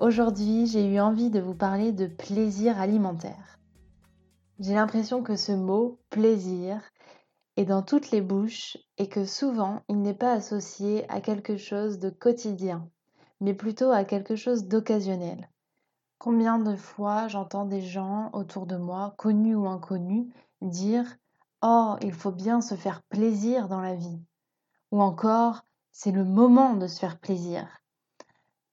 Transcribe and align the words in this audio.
Aujourd'hui, 0.00 0.66
j'ai 0.66 0.92
eu 0.92 0.98
envie 0.98 1.30
de 1.30 1.38
vous 1.38 1.54
parler 1.54 1.92
de 1.92 2.08
plaisir 2.08 2.80
alimentaire. 2.80 3.60
J'ai 4.58 4.74
l'impression 4.74 5.22
que 5.22 5.36
ce 5.36 5.52
mot 5.52 6.00
plaisir 6.10 6.82
est 7.56 7.64
dans 7.64 7.82
toutes 7.82 8.10
les 8.10 8.20
bouches 8.20 8.76
et 8.98 9.08
que 9.08 9.24
souvent 9.24 9.82
il 9.88 10.02
n'est 10.02 10.12
pas 10.12 10.32
associé 10.32 11.08
à 11.08 11.20
quelque 11.20 11.56
chose 11.56 12.00
de 12.00 12.10
quotidien, 12.10 12.90
mais 13.40 13.54
plutôt 13.54 13.92
à 13.92 14.02
quelque 14.02 14.34
chose 14.34 14.66
d'occasionnel. 14.66 15.48
Combien 16.18 16.58
de 16.58 16.74
fois 16.74 17.28
j'entends 17.28 17.64
des 17.64 17.82
gens 17.82 18.30
autour 18.32 18.66
de 18.66 18.76
moi, 18.76 19.14
connus 19.16 19.54
ou 19.54 19.68
inconnus, 19.68 20.26
dire 20.60 21.06
Oh, 21.62 21.94
il 22.02 22.12
faut 22.12 22.32
bien 22.32 22.60
se 22.60 22.74
faire 22.74 23.00
plaisir 23.04 23.68
dans 23.68 23.80
la 23.80 23.94
vie. 23.94 24.20
Ou 24.90 25.00
encore, 25.00 25.64
c'est 25.92 26.12
le 26.12 26.24
moment 26.24 26.74
de 26.74 26.88
se 26.88 26.98
faire 26.98 27.20
plaisir 27.20 27.68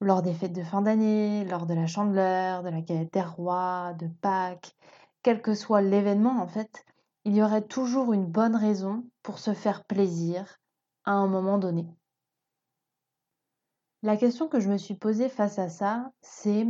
lors 0.01 0.21
des 0.21 0.33
fêtes 0.33 0.53
de 0.53 0.63
fin 0.63 0.81
d'année, 0.81 1.45
lors 1.45 1.65
de 1.65 1.73
la 1.73 1.87
chandeleur, 1.87 2.63
de 2.63 2.69
la 2.69 2.81
galette 2.81 3.13
des 3.13 3.21
rois, 3.21 3.93
de 3.99 4.07
Pâques, 4.07 4.75
quel 5.21 5.41
que 5.41 5.53
soit 5.53 5.81
l'événement 5.81 6.41
en 6.41 6.47
fait, 6.47 6.85
il 7.23 7.35
y 7.35 7.43
aurait 7.43 7.67
toujours 7.67 8.13
une 8.13 8.25
bonne 8.25 8.55
raison 8.55 9.05
pour 9.21 9.37
se 9.37 9.53
faire 9.53 9.85
plaisir 9.85 10.59
à 11.05 11.11
un 11.11 11.27
moment 11.27 11.59
donné. 11.59 11.87
La 14.01 14.17
question 14.17 14.47
que 14.47 14.59
je 14.59 14.69
me 14.69 14.77
suis 14.77 14.95
posée 14.95 15.29
face 15.29 15.59
à 15.59 15.69
ça, 15.69 16.11
c'est 16.21 16.65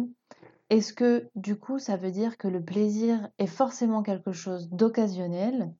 est-ce 0.69 0.93
que 0.93 1.29
du 1.35 1.57
coup 1.57 1.79
ça 1.79 1.95
veut 1.95 2.11
dire 2.11 2.37
que 2.37 2.49
le 2.49 2.63
plaisir 2.63 3.29
est 3.37 3.47
forcément 3.47 4.03
quelque 4.03 4.33
chose 4.33 4.69
d'occasionnel 4.69 5.73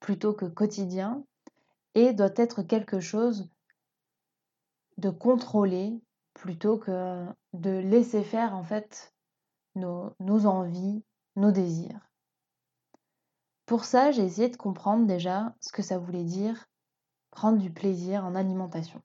plutôt 0.00 0.32
que 0.32 0.46
quotidien 0.46 1.22
et 1.94 2.14
doit 2.14 2.32
être 2.36 2.62
quelque 2.62 3.00
chose 3.00 3.50
de 4.96 5.10
contrôlé 5.10 6.00
plutôt 6.34 6.78
que 6.78 7.26
de 7.52 7.70
laisser 7.70 8.22
faire 8.22 8.54
en 8.54 8.64
fait 8.64 9.14
nos, 9.74 10.12
nos 10.20 10.46
envies, 10.46 11.02
nos 11.36 11.50
désirs. 11.50 12.10
Pour 13.66 13.84
ça, 13.84 14.10
j'ai 14.10 14.24
essayé 14.24 14.48
de 14.48 14.56
comprendre 14.56 15.06
déjà 15.06 15.54
ce 15.60 15.72
que 15.72 15.82
ça 15.82 15.98
voulait 15.98 16.24
dire 16.24 16.66
prendre 17.30 17.58
du 17.58 17.70
plaisir 17.70 18.24
en 18.24 18.34
alimentation. 18.34 19.02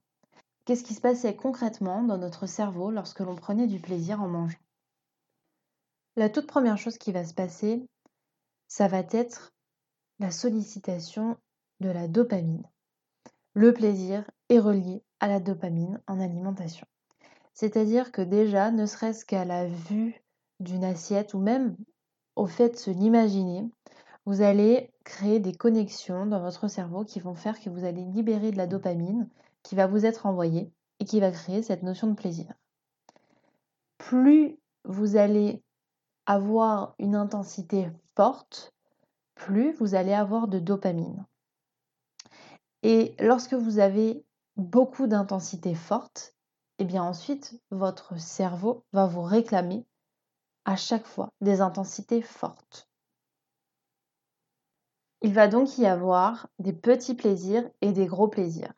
Qu'est-ce 0.66 0.83
qui 0.83 0.94
se 0.94 1.02
passait 1.02 1.35
concrètement 1.35 2.03
dans 2.03 2.17
notre 2.17 2.45
cerveau 2.45 2.91
lorsque 2.91 3.22
l'on 3.22 3.35
prenait 3.35 3.67
du 3.67 3.80
plaisir 3.80 4.22
en 4.22 4.27
mangeant? 4.27 4.59
La 6.16 6.30
toute 6.30 6.45
première 6.45 6.77
chose 6.77 6.97
qui 6.97 7.11
va 7.11 7.25
se 7.25 7.33
passer, 7.33 7.88
ça 8.67 8.88
va 8.88 9.00
être 9.09 9.52
la 10.19 10.31
sollicitation 10.31 11.38
de 11.80 11.89
la 11.89 12.07
dopamine. 12.07 12.67
Le 13.53 13.73
plaisir 13.73 14.30
est 14.50 14.59
relié 14.59 15.02
à 15.19 15.27
la 15.27 15.39
dopamine 15.39 16.02
en 16.07 16.19
alimentation. 16.19 16.85
C'est-à-dire 17.53 18.11
que 18.11 18.22
déjà, 18.22 18.72
ne 18.72 18.86
serait-ce 18.86 19.25
qu'à 19.25 19.45
la 19.45 19.67
vue 19.67 20.23
d'une 20.59 20.83
assiette 20.83 21.33
ou 21.33 21.39
même 21.39 21.75
au 22.35 22.46
fait 22.46 22.69
de 22.69 22.75
se 22.78 22.91
l'imaginer, 22.91 23.69
vous 24.25 24.41
allez 24.41 24.91
créer 25.03 25.40
des 25.40 25.53
connexions 25.53 26.25
dans 26.25 26.40
votre 26.40 26.68
cerveau 26.68 27.03
qui 27.03 27.19
vont 27.19 27.35
faire 27.35 27.59
que 27.59 27.69
vous 27.69 27.84
allez 27.84 28.06
libérer 28.06 28.51
de 28.51 28.57
la 28.57 28.68
dopamine 28.68 29.29
qui 29.63 29.75
va 29.75 29.88
vous 29.88 30.06
être 30.06 30.25
envoyée 30.25 30.72
et 31.00 31.06
qui 31.06 31.19
va 31.19 31.31
créer 31.31 31.63
cette 31.63 31.84
notion 31.84 32.07
de 32.07 32.13
plaisir. 32.13 32.53
Plus 33.97 34.57
vous 34.85 35.18
allez 35.18 35.63
avoir 36.25 36.96
une 37.00 37.16
intensité 37.16 37.90
forte, 38.16 38.73
plus 39.35 39.73
vous 39.73 39.96
allez 39.96 40.13
avoir 40.13 40.47
de 40.47 40.59
dopamine. 40.59 41.25
Et 42.84 43.16
lorsque 43.19 43.53
vous 43.53 43.79
avez 43.79 44.23
beaucoup 44.56 45.07
d'intensité 45.07 45.73
forte, 45.75 46.35
et 46.79 46.84
eh 46.84 46.85
bien 46.85 47.03
ensuite, 47.03 47.62
votre 47.72 48.17
cerveau 48.17 48.85
va 48.94 49.06
vous 49.06 49.22
réclamer 49.22 49.85
à 50.63 50.78
chaque 50.78 51.06
fois 51.06 51.34
des 51.41 51.59
intensités 51.59 52.22
fortes. 52.22 52.88
Il 55.22 55.34
va 55.34 55.50
donc 55.50 55.78
y 55.78 55.85
avoir 55.85 56.47
des 56.57 56.72
petits 56.72 57.16
plaisirs 57.16 57.69
et 57.81 57.91
des 57.91 58.06
gros 58.06 58.29
plaisirs. 58.29 58.73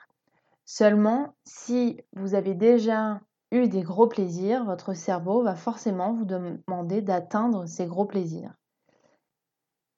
Seulement, 0.66 1.35
si 1.45 2.01
vous 2.13 2.34
avez 2.34 2.56
déjà 2.56 3.22
eu 3.51 3.67
des 3.67 3.84
gros 3.84 4.07
plaisirs, 4.07 4.66
votre 4.66 4.95
cerveau 4.95 5.44
va 5.44 5.56
forcément 5.56 6.12
vous 6.12 6.25
demander 6.25 7.03
d'atteindre 7.03 7.68
ces 7.68 7.85
gros 7.85 8.06
plaisirs. 8.06 8.56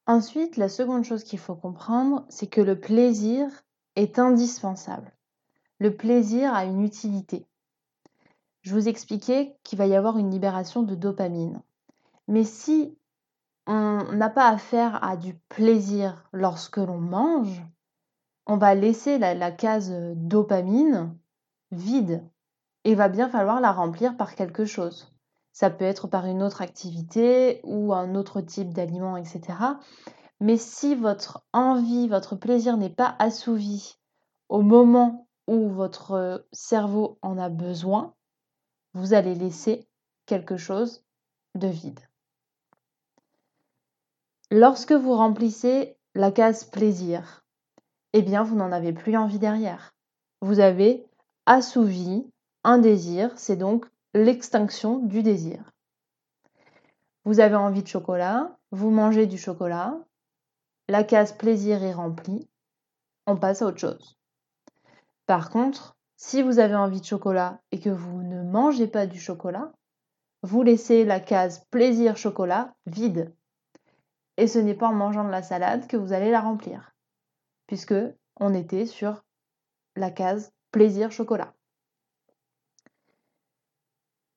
Ensuite, 0.07 0.57
la 0.57 0.67
seconde 0.67 1.05
chose 1.05 1.23
qu'il 1.23 1.39
faut 1.39 1.55
comprendre, 1.55 2.25
c'est 2.27 2.47
que 2.47 2.59
le 2.59 2.77
plaisir 2.77 3.47
est 3.95 4.19
indispensable. 4.19 5.15
Le 5.79 5.95
plaisir 5.95 6.53
a 6.53 6.65
une 6.65 6.81
utilité. 6.81 7.47
Je 8.63 8.73
vous 8.73 8.87
expliquais 8.87 9.57
qu'il 9.63 9.77
va 9.77 9.87
y 9.87 9.95
avoir 9.95 10.17
une 10.17 10.31
libération 10.31 10.83
de 10.83 10.95
dopamine. 10.95 11.61
Mais 12.27 12.45
si 12.45 12.97
on 13.67 14.03
n'a 14.13 14.29
pas 14.29 14.47
affaire 14.47 15.03
à 15.03 15.17
du 15.17 15.35
plaisir 15.49 16.27
lorsque 16.31 16.77
l'on 16.77 16.97
mange, 16.97 17.61
on 18.45 18.57
va 18.57 18.73
laisser 18.73 19.17
la, 19.19 19.51
case 19.51 19.91
dopamine 20.15 21.17
vide 21.71 22.23
et 22.85 22.95
va 22.95 23.09
bien 23.09 23.29
falloir 23.29 23.61
la 23.61 23.71
remplir 23.71 24.17
par 24.17 24.35
quelque 24.35 24.65
chose. 24.65 25.13
Ça 25.51 25.69
peut 25.69 25.85
être 25.85 26.07
par 26.07 26.25
une 26.25 26.41
autre 26.41 26.61
activité 26.61 27.61
ou 27.63 27.93
un 27.93 28.15
autre 28.15 28.41
type 28.41 28.73
d'aliment, 28.73 29.17
etc. 29.17 29.41
Mais 30.39 30.57
si 30.57 30.95
votre 30.95 31.45
envie, 31.53 32.07
votre 32.07 32.35
plaisir 32.35 32.77
n'est 32.77 32.89
pas 32.89 33.15
assouvi 33.19 33.97
au 34.49 34.61
moment 34.61 35.27
où 35.47 35.69
votre 35.69 36.45
cerveau 36.51 37.17
en 37.21 37.37
a 37.37 37.49
besoin, 37.49 38.13
vous 38.93 39.13
allez 39.13 39.35
laisser 39.35 39.87
quelque 40.25 40.57
chose 40.57 41.03
de 41.55 41.67
vide. 41.67 41.99
Lorsque 44.51 44.91
vous 44.91 45.15
remplissez 45.15 45.97
la 46.15 46.31
case 46.31 46.63
plaisir, 46.63 47.43
eh 48.13 48.21
bien 48.21 48.43
vous 48.43 48.55
n'en 48.55 48.71
avez 48.71 48.93
plus 48.93 49.17
envie 49.17 49.39
derrière. 49.39 49.93
Vous 50.41 50.59
avez 50.59 51.05
assouvi 51.45 52.25
un 52.63 52.77
désir, 52.77 53.31
c'est 53.37 53.55
donc 53.55 53.85
l'extinction 54.13 54.99
du 54.99 55.23
désir. 55.23 55.71
Vous 57.25 57.39
avez 57.39 57.55
envie 57.55 57.83
de 57.83 57.87
chocolat, 57.87 58.57
vous 58.71 58.91
mangez 58.91 59.25
du 59.25 59.37
chocolat, 59.37 59.97
la 60.87 61.03
case 61.03 61.33
plaisir 61.33 61.83
est 61.83 61.93
remplie, 61.93 62.47
on 63.25 63.37
passe 63.37 63.61
à 63.61 63.67
autre 63.67 63.79
chose. 63.79 64.17
Par 65.25 65.49
contre, 65.49 65.95
si 66.25 66.41
vous 66.41 66.59
avez 66.59 66.75
envie 66.75 67.01
de 67.01 67.05
chocolat 67.05 67.59
et 67.73 67.81
que 67.81 67.89
vous 67.89 68.23
ne 68.23 68.43
mangez 68.43 68.87
pas 68.87 69.07
du 69.07 69.19
chocolat, 69.19 69.73
vous 70.41 70.63
laissez 70.63 71.03
la 71.03 71.19
case 71.19 71.65
plaisir 71.69 72.15
chocolat 72.15 72.73
vide. 72.85 73.35
Et 74.37 74.47
ce 74.47 74.57
n'est 74.57 74.73
pas 74.73 74.87
en 74.87 74.93
mangeant 74.93 75.25
de 75.25 75.29
la 75.31 75.43
salade 75.43 75.85
que 75.85 75.97
vous 75.97 76.13
allez 76.13 76.31
la 76.31 76.39
remplir, 76.39 76.93
puisque 77.67 77.93
on 78.39 78.53
était 78.53 78.85
sur 78.85 79.25
la 79.97 80.11
case 80.11 80.53
plaisir 80.71 81.11
chocolat. 81.11 81.53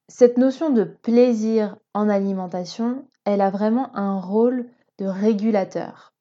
Cette 0.08 0.38
notion 0.38 0.70
de 0.70 0.82
plaisir 0.82 1.76
en 1.94 2.08
alimentation, 2.08 3.06
elle 3.24 3.40
a 3.40 3.50
vraiment 3.50 3.96
un 3.96 4.18
rôle 4.18 4.68
de 4.98 5.06
régulateur. 5.06 6.14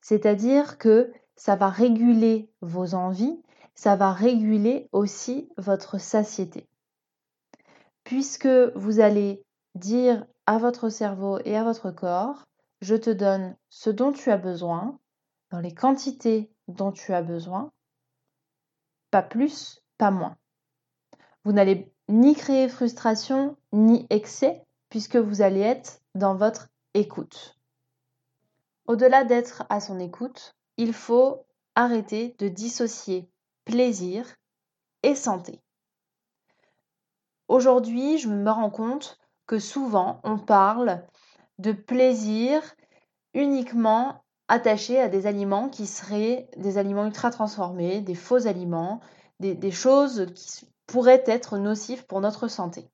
C'est-à-dire 0.00 0.76
que 0.76 1.12
ça 1.36 1.54
va 1.54 1.68
réguler 1.68 2.50
vos 2.62 2.94
envies 2.94 3.40
ça 3.74 3.96
va 3.96 4.12
réguler 4.12 4.88
aussi 4.92 5.48
votre 5.56 5.98
satiété. 5.98 6.68
Puisque 8.04 8.46
vous 8.46 9.00
allez 9.00 9.42
dire 9.74 10.26
à 10.46 10.58
votre 10.58 10.88
cerveau 10.88 11.38
et 11.44 11.56
à 11.56 11.64
votre 11.64 11.90
corps, 11.90 12.44
je 12.80 12.94
te 12.94 13.10
donne 13.10 13.56
ce 13.70 13.90
dont 13.90 14.12
tu 14.12 14.30
as 14.30 14.36
besoin, 14.36 14.98
dans 15.50 15.60
les 15.60 15.74
quantités 15.74 16.50
dont 16.68 16.92
tu 16.92 17.12
as 17.12 17.22
besoin, 17.22 17.72
pas 19.10 19.22
plus, 19.22 19.80
pas 19.98 20.10
moins. 20.10 20.36
Vous 21.44 21.52
n'allez 21.52 21.92
ni 22.08 22.34
créer 22.34 22.68
frustration 22.68 23.56
ni 23.72 24.06
excès 24.10 24.64
puisque 24.90 25.16
vous 25.16 25.42
allez 25.42 25.60
être 25.60 26.00
dans 26.14 26.36
votre 26.36 26.68
écoute. 26.94 27.58
Au-delà 28.86 29.24
d'être 29.24 29.64
à 29.68 29.80
son 29.80 29.98
écoute, 29.98 30.54
il 30.76 30.92
faut 30.92 31.46
arrêter 31.74 32.36
de 32.38 32.48
dissocier 32.48 33.30
plaisir 33.64 34.26
et 35.02 35.14
santé. 35.14 35.60
Aujourd'hui, 37.48 38.18
je 38.18 38.28
me 38.28 38.50
rends 38.50 38.70
compte 38.70 39.18
que 39.46 39.58
souvent 39.58 40.20
on 40.24 40.38
parle 40.38 41.04
de 41.58 41.72
plaisir 41.72 42.62
uniquement 43.34 44.24
attaché 44.48 45.00
à 45.00 45.08
des 45.08 45.26
aliments 45.26 45.68
qui 45.68 45.86
seraient 45.86 46.48
des 46.56 46.78
aliments 46.78 47.06
ultra 47.06 47.30
transformés, 47.30 48.00
des 48.00 48.14
faux 48.14 48.46
aliments, 48.46 49.00
des, 49.40 49.70
choses 49.70 50.26
qui 50.34 50.68
pourraient 50.86 51.24
être 51.26 51.58
nocives 51.58 52.06
pour 52.06 52.20
notre 52.20 52.48
santé. 52.48 52.88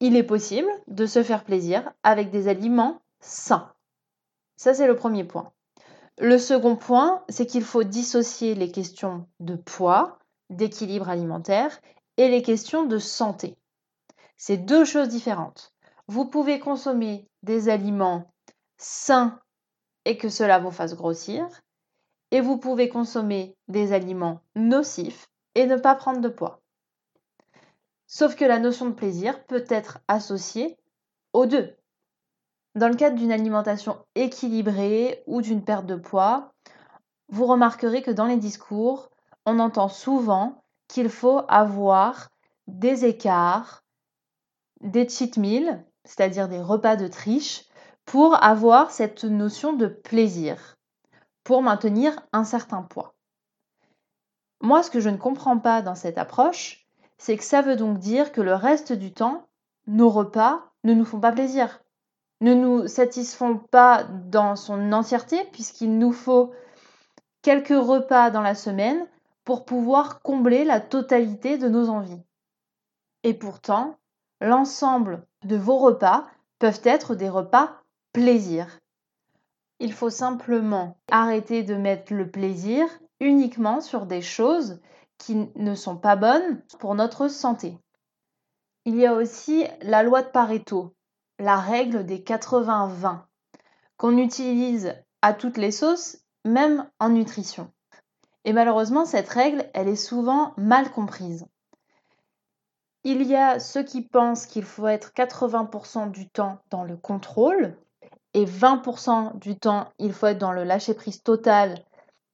Il 0.00 0.16
est 0.16 0.24
possible 0.24 0.70
de 0.86 1.06
se 1.06 1.22
faire 1.22 1.44
plaisir 1.44 1.92
avec 2.02 2.30
des 2.30 2.48
aliments 2.48 3.00
sains. 3.20 3.72
Ça, 4.56 4.74
c'est 4.74 4.86
le 4.86 4.96
premier 4.96 5.24
point. 5.24 5.52
Le 6.20 6.38
second 6.38 6.74
point, 6.74 7.22
c'est 7.28 7.46
qu'il 7.46 7.62
faut 7.62 7.84
dissocier 7.84 8.56
les 8.56 8.72
questions 8.72 9.28
de 9.38 9.54
poids, 9.54 10.18
d'équilibre 10.50 11.08
alimentaire 11.08 11.78
et 12.16 12.28
les 12.28 12.42
questions 12.42 12.86
de 12.86 12.98
santé. 12.98 13.56
C'est 14.36 14.56
deux 14.56 14.84
choses 14.84 15.08
différentes. 15.08 15.72
Vous 16.08 16.24
pouvez 16.24 16.58
consommer 16.58 17.28
des 17.44 17.68
aliments 17.68 18.32
sains 18.78 19.38
et 20.04 20.16
que 20.16 20.28
cela 20.28 20.58
vous 20.58 20.72
fasse 20.72 20.96
grossir, 20.96 21.46
et 22.32 22.40
vous 22.40 22.58
pouvez 22.58 22.88
consommer 22.88 23.56
des 23.68 23.92
aliments 23.92 24.40
nocifs 24.56 25.28
et 25.54 25.66
ne 25.66 25.76
pas 25.76 25.94
prendre 25.94 26.20
de 26.20 26.28
poids. 26.28 26.60
Sauf 28.08 28.34
que 28.34 28.44
la 28.44 28.58
notion 28.58 28.86
de 28.86 28.94
plaisir 28.94 29.44
peut 29.46 29.64
être 29.68 30.00
associée 30.08 30.78
aux 31.32 31.46
deux. 31.46 31.77
Dans 32.78 32.88
le 32.88 32.94
cadre 32.94 33.16
d'une 33.16 33.32
alimentation 33.32 33.98
équilibrée 34.14 35.24
ou 35.26 35.42
d'une 35.42 35.64
perte 35.64 35.86
de 35.86 35.96
poids, 35.96 36.52
vous 37.28 37.44
remarquerez 37.44 38.02
que 38.02 38.12
dans 38.12 38.26
les 38.26 38.36
discours, 38.36 39.10
on 39.46 39.58
entend 39.58 39.88
souvent 39.88 40.62
qu'il 40.86 41.08
faut 41.08 41.40
avoir 41.48 42.28
des 42.68 43.04
écarts, 43.04 43.82
des 44.80 45.08
cheat 45.08 45.38
meals, 45.38 45.84
c'est-à-dire 46.04 46.48
des 46.48 46.60
repas 46.60 46.94
de 46.94 47.08
triche, 47.08 47.64
pour 48.04 48.40
avoir 48.44 48.92
cette 48.92 49.24
notion 49.24 49.72
de 49.72 49.88
plaisir, 49.88 50.76
pour 51.42 51.62
maintenir 51.62 52.20
un 52.32 52.44
certain 52.44 52.82
poids. 52.82 53.16
Moi, 54.60 54.84
ce 54.84 54.90
que 54.92 55.00
je 55.00 55.10
ne 55.10 55.16
comprends 55.16 55.58
pas 55.58 55.82
dans 55.82 55.96
cette 55.96 56.16
approche, 56.16 56.86
c'est 57.16 57.36
que 57.36 57.44
ça 57.44 57.60
veut 57.60 57.74
donc 57.74 57.98
dire 57.98 58.30
que 58.30 58.40
le 58.40 58.54
reste 58.54 58.92
du 58.92 59.12
temps, 59.12 59.48
nos 59.88 60.10
repas 60.10 60.62
ne 60.84 60.94
nous 60.94 61.04
font 61.04 61.18
pas 61.18 61.32
plaisir, 61.32 61.80
ne 62.40 62.54
nous 62.54 62.86
satisfont 62.86 63.58
pas 63.58 64.04
dans 64.04 64.56
son 64.56 64.92
entièreté, 64.92 65.44
puisqu'il 65.52 65.98
nous 65.98 66.12
faut 66.12 66.52
quelques 67.42 67.68
repas 67.68 68.30
dans 68.30 68.42
la 68.42 68.54
semaine 68.54 69.06
pour 69.44 69.64
pouvoir 69.64 70.20
combler 70.22 70.64
la 70.64 70.80
totalité 70.80 71.58
de 71.58 71.68
nos 71.68 71.88
envies. 71.88 72.22
Et 73.24 73.34
pourtant, 73.34 73.96
l'ensemble 74.40 75.26
de 75.44 75.56
vos 75.56 75.78
repas 75.78 76.26
peuvent 76.58 76.82
être 76.84 77.14
des 77.14 77.28
repas 77.28 77.82
plaisir. 78.12 78.78
Il 79.80 79.92
faut 79.92 80.10
simplement 80.10 80.96
arrêter 81.10 81.62
de 81.62 81.74
mettre 81.74 82.12
le 82.12 82.30
plaisir 82.30 82.86
uniquement 83.20 83.80
sur 83.80 84.06
des 84.06 84.22
choses 84.22 84.80
qui 85.18 85.50
ne 85.56 85.74
sont 85.74 85.96
pas 85.96 86.16
bonnes 86.16 86.62
pour 86.78 86.94
notre 86.94 87.28
santé. 87.28 87.78
Il 88.84 88.96
y 88.96 89.06
a 89.06 89.14
aussi 89.14 89.64
la 89.82 90.02
loi 90.02 90.22
de 90.22 90.28
Pareto, 90.28 90.94
la 91.38 91.56
règle 91.58 92.04
des 92.04 92.18
80-20, 92.18 93.20
qu'on 93.96 94.16
utilise 94.18 94.94
à 95.22 95.32
toutes 95.32 95.56
les 95.56 95.72
sauces, 95.72 96.18
même 96.44 96.88
en 96.98 97.10
nutrition. 97.10 97.70
Et 98.44 98.52
malheureusement, 98.52 99.04
cette 99.04 99.28
règle, 99.28 99.68
elle 99.74 99.88
est 99.88 99.96
souvent 99.96 100.54
mal 100.56 100.90
comprise. 100.90 101.46
Il 103.04 103.22
y 103.22 103.36
a 103.36 103.60
ceux 103.60 103.82
qui 103.82 104.02
pensent 104.02 104.46
qu'il 104.46 104.64
faut 104.64 104.86
être 104.86 105.12
80% 105.14 106.10
du 106.10 106.28
temps 106.28 106.58
dans 106.70 106.84
le 106.84 106.96
contrôle 106.96 107.76
et 108.34 108.44
20% 108.44 109.38
du 109.38 109.58
temps, 109.58 109.88
il 109.98 110.12
faut 110.12 110.26
être 110.26 110.38
dans 110.38 110.52
le 110.52 110.64
lâcher-prise 110.64 111.22
total. 111.22 111.84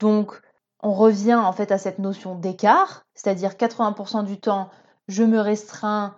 Donc, 0.00 0.40
on 0.80 0.92
revient 0.92 1.34
en 1.34 1.52
fait 1.52 1.72
à 1.72 1.78
cette 1.78 1.98
notion 1.98 2.34
d'écart, 2.34 3.06
c'est-à-dire 3.14 3.52
80% 3.52 4.24
du 4.24 4.38
temps, 4.38 4.70
je 5.08 5.22
me 5.22 5.38
restreins 5.38 6.16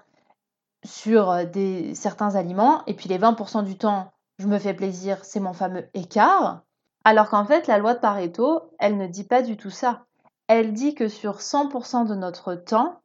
sur 0.86 1.30
euh, 1.30 1.44
des, 1.44 1.94
certains 1.94 2.34
aliments, 2.34 2.82
et 2.86 2.94
puis 2.94 3.08
les 3.08 3.18
20% 3.18 3.64
du 3.64 3.76
temps, 3.76 4.12
je 4.38 4.46
me 4.46 4.58
fais 4.58 4.74
plaisir, 4.74 5.24
c'est 5.24 5.40
mon 5.40 5.52
fameux 5.52 5.88
écart. 5.94 6.62
Alors 7.04 7.28
qu'en 7.28 7.44
fait, 7.44 7.66
la 7.66 7.78
loi 7.78 7.94
de 7.94 8.00
Pareto, 8.00 8.72
elle 8.78 8.96
ne 8.96 9.06
dit 9.06 9.24
pas 9.24 9.42
du 9.42 9.56
tout 9.56 9.70
ça. 9.70 10.06
Elle 10.48 10.72
dit 10.72 10.94
que 10.94 11.08
sur 11.08 11.38
100% 11.38 12.06
de 12.06 12.14
notre 12.14 12.54
temps, 12.54 13.00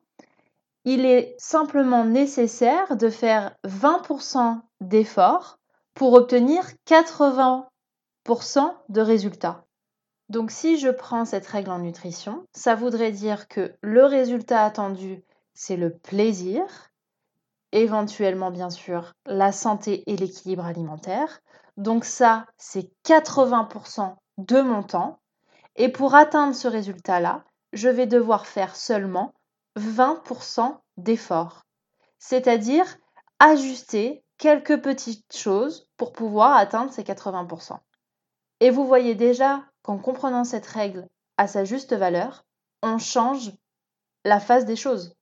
il 0.84 1.06
est 1.06 1.36
simplement 1.38 2.06
nécessaire 2.06 2.98
de 2.98 3.10
faire 3.10 3.56
20% 3.66 4.60
d'efforts 4.82 5.60
pour 5.94 6.14
obtenir 6.14 6.64
80% 6.88 7.66
de 8.90 9.02
résultats. 9.02 9.66
Donc 10.30 10.50
si 10.50 10.80
je 10.80 10.90
prends 10.90 11.26
cette 11.26 11.46
règle 11.46 11.72
en 11.72 11.80
nutrition, 11.80 12.46
ça 12.54 12.74
voudrait 12.74 13.12
dire 13.12 13.48
que 13.48 13.76
le 13.82 14.06
résultat 14.06 14.64
attendu, 14.64 15.24
c'est 15.54 15.76
le 15.78 15.92
plaisir, 15.92 16.91
éventuellement 17.72 18.52
bien 18.52 18.70
sûr 18.70 19.14
la 19.26 19.52
santé 19.52 20.04
et 20.08 20.16
l'équilibre 20.16 20.66
alimentaire. 20.66 21.40
Donc 21.78 22.06
ça, 22.06 22.46
c'est 22.58 22.92
80% 23.06 24.16
de 24.38 24.62
mon 24.62 24.84
temps. 24.84 25.20
Et 25.76 25.90
pour 25.90 26.16
atteindre 26.16 26.54
ce 26.54 26.68
résultat-là, 26.68 27.44
je 27.74 27.90
vais 27.90 28.08
devoir 28.08 28.46
faire 28.46 28.76
seulement 28.76 29.34
20% 29.78 30.78
d'efforts. 30.98 31.66
C'est-à-dire 32.20 32.86
ajuster 33.40 34.24
quelques 34.38 34.82
petites 34.82 35.36
choses 35.36 35.88
pour 35.98 36.12
pouvoir 36.12 36.56
atteindre 36.58 36.92
ces 36.92 37.04
80%. 37.04 37.78
Et 38.60 38.70
vous 38.70 38.86
voyez 38.86 39.16
déjà 39.16 39.64
qu'en 39.82 39.98
comprenant 39.98 40.44
cette 40.44 40.68
règle 40.68 41.08
à 41.38 41.48
sa 41.48 41.64
juste 41.64 41.94
valeur, 41.94 42.46
on 42.84 42.98
change 42.98 43.52
la 44.24 44.40
face 44.40 44.66
des 44.66 44.76
choses. 44.76 45.16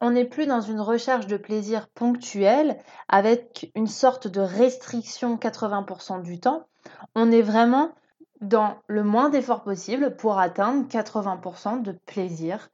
On 0.00 0.10
n'est 0.10 0.26
plus 0.26 0.46
dans 0.46 0.60
une 0.60 0.80
recherche 0.80 1.26
de 1.26 1.36
plaisir 1.36 1.88
ponctuel 1.88 2.78
avec 3.08 3.70
une 3.74 3.86
sorte 3.86 4.28
de 4.28 4.40
restriction 4.40 5.36
80% 5.36 6.22
du 6.22 6.38
temps. 6.38 6.66
On 7.14 7.32
est 7.32 7.42
vraiment 7.42 7.94
dans 8.40 8.76
le 8.86 9.02
moins 9.02 9.30
d'efforts 9.30 9.62
possible 9.62 10.16
pour 10.16 10.38
atteindre 10.38 10.86
80% 10.86 11.82
de 11.82 11.92
plaisir 11.92 12.68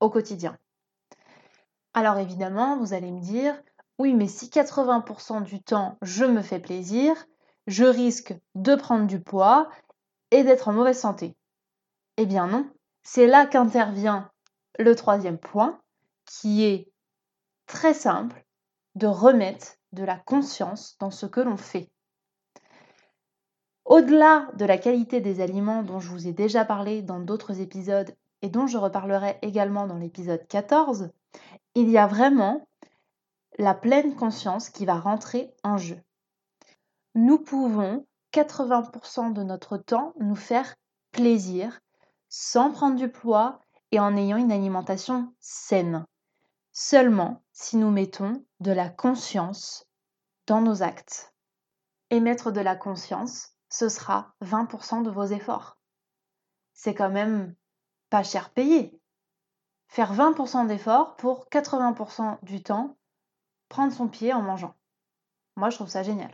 au 0.00 0.10
quotidien. 0.10 0.58
Alors 1.94 2.18
évidemment, 2.18 2.76
vous 2.78 2.94
allez 2.94 3.12
me 3.12 3.20
dire, 3.20 3.54
oui, 3.98 4.14
mais 4.14 4.28
si 4.28 4.46
80% 4.46 5.42
du 5.42 5.62
temps 5.62 5.98
je 6.02 6.24
me 6.24 6.42
fais 6.42 6.58
plaisir, 6.58 7.14
je 7.66 7.84
risque 7.84 8.34
de 8.54 8.74
prendre 8.74 9.06
du 9.06 9.20
poids 9.20 9.68
et 10.30 10.42
d'être 10.42 10.68
en 10.68 10.72
mauvaise 10.72 10.98
santé. 10.98 11.36
Eh 12.16 12.26
bien 12.26 12.48
non, 12.48 12.68
c'est 13.02 13.26
là 13.26 13.46
qu'intervient 13.46 14.30
le 14.78 14.94
troisième 14.96 15.38
point, 15.38 15.80
qui 16.30 16.64
est 16.64 16.92
très 17.66 17.92
simple, 17.92 18.44
de 18.94 19.06
remettre 19.06 19.76
de 19.92 20.04
la 20.04 20.16
conscience 20.16 20.96
dans 21.00 21.10
ce 21.10 21.26
que 21.26 21.40
l'on 21.40 21.56
fait. 21.56 21.90
Au-delà 23.84 24.48
de 24.54 24.64
la 24.64 24.78
qualité 24.78 25.20
des 25.20 25.40
aliments 25.40 25.82
dont 25.82 25.98
je 25.98 26.08
vous 26.08 26.28
ai 26.28 26.32
déjà 26.32 26.64
parlé 26.64 27.02
dans 27.02 27.18
d'autres 27.18 27.60
épisodes 27.60 28.14
et 28.42 28.48
dont 28.48 28.68
je 28.68 28.78
reparlerai 28.78 29.38
également 29.42 29.86
dans 29.86 29.98
l'épisode 29.98 30.46
14, 30.46 31.10
il 31.74 31.90
y 31.90 31.98
a 31.98 32.06
vraiment 32.06 32.68
la 33.58 33.74
pleine 33.74 34.14
conscience 34.14 34.70
qui 34.70 34.86
va 34.86 34.94
rentrer 34.94 35.52
en 35.64 35.76
jeu. 35.76 36.00
Nous 37.16 37.38
pouvons 37.38 38.06
80% 38.32 39.32
de 39.32 39.42
notre 39.42 39.76
temps 39.76 40.14
nous 40.20 40.36
faire 40.36 40.76
plaisir 41.10 41.80
sans 42.28 42.70
prendre 42.70 42.96
du 42.96 43.08
poids 43.08 43.60
et 43.90 43.98
en 43.98 44.16
ayant 44.16 44.36
une 44.36 44.52
alimentation 44.52 45.34
saine. 45.40 46.06
Seulement 46.72 47.42
si 47.52 47.76
nous 47.76 47.90
mettons 47.90 48.44
de 48.60 48.72
la 48.72 48.88
conscience 48.88 49.86
dans 50.46 50.60
nos 50.60 50.82
actes. 50.82 51.34
Et 52.10 52.20
mettre 52.20 52.50
de 52.50 52.60
la 52.60 52.74
conscience, 52.74 53.52
ce 53.68 53.88
sera 53.88 54.34
20% 54.42 55.02
de 55.02 55.10
vos 55.10 55.24
efforts. 55.24 55.78
C'est 56.72 56.94
quand 56.94 57.10
même 57.10 57.54
pas 58.08 58.22
cher 58.22 58.50
payé. 58.50 59.00
Faire 59.86 60.14
20% 60.14 60.66
d'efforts 60.66 61.16
pour 61.16 61.48
80% 61.50 62.38
du 62.42 62.62
temps 62.62 62.96
prendre 63.68 63.92
son 63.92 64.08
pied 64.08 64.32
en 64.32 64.42
mangeant. 64.42 64.74
Moi, 65.56 65.70
je 65.70 65.76
trouve 65.76 65.88
ça 65.88 66.02
génial. 66.02 66.32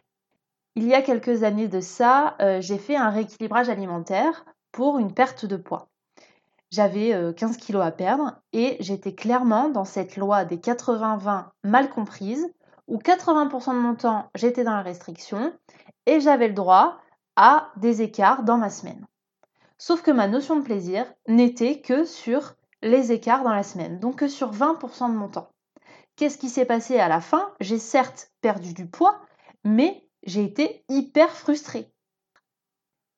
Il 0.74 0.86
y 0.86 0.94
a 0.94 1.02
quelques 1.02 1.42
années 1.42 1.68
de 1.68 1.80
ça, 1.80 2.36
euh, 2.40 2.60
j'ai 2.60 2.78
fait 2.78 2.96
un 2.96 3.10
rééquilibrage 3.10 3.68
alimentaire 3.68 4.44
pour 4.72 4.98
une 4.98 5.14
perte 5.14 5.46
de 5.46 5.56
poids. 5.56 5.88
J'avais 6.70 7.10
15 7.36 7.56
euh, 7.56 7.58
kilos 7.58 7.84
à 7.84 7.92
perdre 7.92 8.40
et 8.52 8.76
j'étais 8.80 9.14
clairement 9.14 9.68
dans 9.68 9.84
cette 9.84 10.16
loi 10.16 10.44
des 10.44 10.56
80-20 10.56 11.46
mal 11.62 11.90
comprise 11.90 12.46
où 12.88 12.98
80% 12.98 13.74
de 13.74 13.78
mon 13.78 13.94
temps 13.94 14.30
j'étais 14.34 14.64
dans 14.64 14.74
la 14.74 14.82
restriction 14.82 15.52
et 16.06 16.20
j'avais 16.20 16.48
le 16.48 16.54
droit 16.54 16.98
à 17.36 17.70
des 17.76 18.02
écarts 18.02 18.42
dans 18.42 18.58
ma 18.58 18.70
semaine. 18.70 19.06
Sauf 19.78 20.02
que 20.02 20.10
ma 20.10 20.26
notion 20.26 20.56
de 20.56 20.64
plaisir 20.64 21.06
n'était 21.28 21.80
que 21.80 22.04
sur 22.04 22.54
les 22.82 23.12
écarts 23.12 23.44
dans 23.44 23.54
la 23.54 23.62
semaine, 23.62 23.98
donc 24.00 24.16
que 24.16 24.28
sur 24.28 24.52
20% 24.52 25.10
de 25.10 25.16
mon 25.16 25.28
temps. 25.28 25.50
qu'est-ce 26.16 26.38
qui 26.38 26.48
s'est 26.48 26.64
passé 26.64 26.98
à 26.98 27.08
la 27.08 27.20
fin? 27.20 27.52
J'ai 27.60 27.78
certes 27.78 28.30
perdu 28.40 28.72
du 28.72 28.86
poids, 28.86 29.20
mais 29.64 30.08
j'ai 30.22 30.44
été 30.44 30.84
hyper 30.88 31.30
frustrée. 31.30 31.92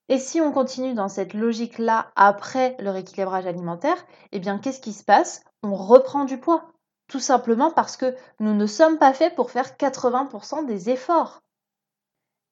Et 0.08 0.18
si 0.18 0.40
on 0.40 0.52
continue 0.52 0.94
dans 0.94 1.08
cette 1.08 1.34
logique-là 1.34 2.12
après 2.16 2.76
le 2.78 2.90
rééquilibrage 2.90 3.46
alimentaire, 3.46 4.04
eh 4.32 4.38
bien 4.38 4.58
qu'est-ce 4.58 4.80
qui 4.80 4.92
se 4.92 5.04
passe? 5.04 5.42
On 5.62 5.74
reprend 5.74 6.24
du 6.24 6.38
poids. 6.38 6.72
Tout 7.08 7.20
simplement 7.20 7.70
parce 7.70 7.96
que 7.96 8.14
nous 8.40 8.54
ne 8.54 8.66
sommes 8.66 8.98
pas 8.98 9.12
faits 9.12 9.34
pour 9.34 9.50
faire 9.50 9.76
80% 9.76 10.66
des 10.66 10.90
efforts. 10.90 11.42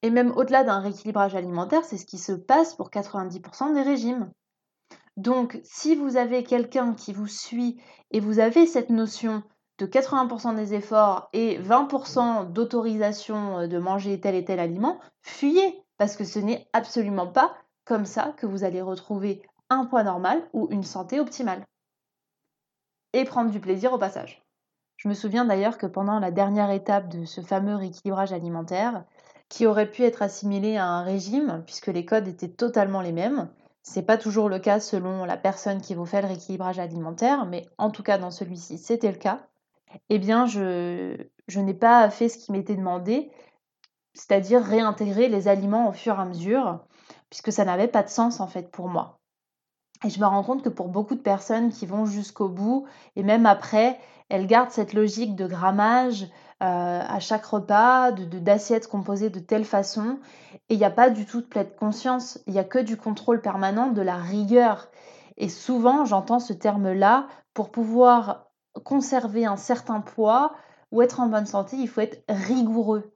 Et 0.03 0.11
même 0.11 0.33
au-delà 0.37 0.65
d'un 0.65 0.81
rééquilibrage 0.81 1.35
alimentaire, 1.35 1.85
c'est 1.85 1.99
ce 1.99 2.07
qui 2.07 2.19
se 2.19 2.33
passe 2.33 2.75
pour 2.75 2.91
90% 2.91 3.75
des 3.75 3.83
régimes. 3.83 4.31
Donc, 5.17 5.59
si 5.65 5.97
vous 5.97 6.17
avez 6.19 6.45
quelqu'un 6.45 6.93
qui 6.93 7.13
vous 7.13 7.27
suit 7.27 7.81
et 8.11 8.21
vous 8.21 8.39
avez 8.39 8.67
cette 8.67 8.91
notion 8.91 9.43
de 9.79 9.87
80% 9.87 10.55
des 10.55 10.75
efforts 10.75 11.29
et 11.33 11.59
20% 11.59 12.53
d'autorisation 12.53 13.61
euh, 13.61 13.67
de 13.67 13.79
manger 13.79 14.21
tel 14.21 14.35
et 14.35 14.45
tel 14.45 14.59
aliment, 14.59 14.99
fuyez, 15.23 15.83
parce 15.99 16.17
que 16.17 16.25
ce 16.25 16.39
n'est 16.39 16.67
absolument 16.73 17.27
pas 17.27 17.57
comme 17.85 18.05
ça 18.05 18.35
que 18.37 18.47
vous 18.47 18.65
allez 18.65 18.83
retrouver 18.83 19.43
un 19.71 19.87
poids 19.87 20.03
normal 20.03 20.43
ou 20.53 20.69
une 20.71 20.85
santé 20.85 21.21
optimale. 21.21 21.65
Et 23.13 23.25
prendre 23.25 23.51
du 23.51 23.61
plaisir 23.61 23.93
au 23.93 23.99
passage. 23.99 24.45
Je 24.97 25.09
me 25.09 25.15
souviens 25.15 25.45
d'ailleurs 25.45 25.79
que 25.79 25.87
pendant 25.87 26.19
la 26.19 26.31
dernière 26.31 26.71
étape 26.71 27.09
de 27.09 27.25
ce 27.25 27.41
fameux 27.41 27.77
rééquilibrage 27.77 28.33
alimentaire, 28.33 29.05
qui 29.49 29.67
aurait 29.67 29.91
pu 29.91 30.03
être 30.03 30.23
assimilé 30.23 30.77
à 30.77 30.87
un 30.87 31.03
régime, 31.03 31.63
puisque 31.67 31.87
les 31.89 32.05
codes 32.05 32.29
étaient 32.29 32.49
totalement 32.49 33.01
les 33.01 33.13
mêmes, 33.13 33.49
c'est 33.83 34.03
pas 34.03 34.19
toujours 34.19 34.49
le 34.49 34.59
cas 34.59 34.81
selon 34.81 35.25
la 35.25 35.37
personne 35.37 35.81
qui 35.81 35.95
vous 35.95 36.07
fait 36.07 36.21
le 36.21 36.27
rééquilibrage 36.27 36.81
alimentaire, 36.81 37.47
mais 37.47 37.67
en 37.79 37.91
tout 37.91 38.03
cas 38.03 38.19
dans 38.19 38.33
celui-ci, 38.33 38.79
c'était 38.79 39.13
le 39.13 39.19
cas. 39.19 39.47
Eh 40.09 40.19
bien, 40.19 40.47
je, 40.47 41.17
je 41.47 41.61
n'ai 41.61 41.75
pas 41.75 42.11
fait 42.11 42.29
ce 42.29 42.39
qui 42.39 42.51
m'était 42.51 42.75
demandé, 42.75 43.31
c'est-à-dire 44.17 44.63
réintégrer 44.63 45.29
les 45.29 45.47
aliments 45.47 45.89
au 45.89 45.93
fur 45.93 46.19
et 46.19 46.23
à 46.23 46.25
mesure, 46.25 46.81
puisque 47.29 47.53
ça 47.53 47.65
n'avait 47.65 47.87
pas 47.87 48.03
de 48.03 48.09
sens 48.09 48.41
en 48.41 48.47
fait 48.47 48.71
pour 48.71 48.89
moi. 48.89 49.21
Et 50.05 50.11
je 50.11 50.21
me 50.21 50.27
rends 50.27 50.43
compte 50.43 50.63
que 50.63 50.69
pour 50.69 50.89
beaucoup 50.89 51.15
de 51.15 51.21
personnes 51.21 51.71
qui 51.71 51.87
vont 51.87 52.07
jusqu'au 52.07 52.49
bout, 52.49 52.87
et 53.15 53.23
même 53.23 53.47
après, 53.47 53.99
elles 54.29 54.47
gardent 54.47 54.71
cette 54.71 54.95
logique 54.95 55.37
de 55.37 55.47
grammage 55.47 56.25
euh, 56.63 57.03
à 57.07 57.21
chaque 57.21 57.45
repas, 57.45 58.13
d'assiettes 58.13 58.85
de, 58.85 58.89
composées 58.89 59.31
de 59.31 59.39
telle 59.39 59.65
façon, 59.65 60.19
et 60.69 60.75
il 60.75 60.79
n'y 60.79 60.85
a 60.85 60.91
pas 60.91 61.11
du 61.11 61.27
tout 61.27 61.41
de 61.41 61.47
pleine 61.47 61.71
conscience, 61.79 62.39
il 62.47 62.55
n'y 62.55 62.59
a 62.59 62.65
que 62.65 62.79
du 62.79 62.97
contrôle 62.97 63.41
permanent, 63.41 63.91
de 63.91 64.03
la 64.03 64.17
rigueur. 64.17 64.89
Et 65.37 65.49
souvent, 65.49 66.05
j'entends 66.05 66.41
ce 66.41 66.55
terme-là, 66.55 67.29
pour 67.53 67.71
pouvoir 67.71 68.47
conserver 68.85 69.47
un 69.47 69.57
certain 69.57 70.01
poids 70.01 70.55
ou 70.93 71.03
être 71.03 71.21
en 71.21 71.27
bonne 71.27 71.47
santé, 71.47 71.77
il 71.77 71.89
faut 71.89 72.01
être 72.01 72.23
rigoureux. 72.29 73.16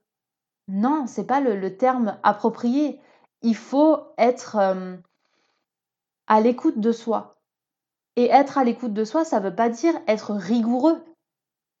Non, 0.67 1.05
c'est 1.07 1.25
pas 1.25 1.41
le, 1.41 1.77
terme 1.77 2.19
approprié. 2.23 2.99
Il 3.41 3.55
faut 3.55 3.97
être 4.17 4.57
euh, 4.57 4.95
à 6.27 6.41
l'écoute 6.41 6.79
de 6.79 6.91
soi. 6.91 7.41
Et 8.15 8.25
être 8.25 8.57
à 8.57 8.63
l'écoute 8.63 8.93
de 8.93 9.05
soi, 9.05 9.25
ça 9.25 9.39
ne 9.39 9.45
veut 9.45 9.55
pas 9.55 9.69
dire 9.69 9.93
être 10.07 10.33
rigoureux. 10.33 11.03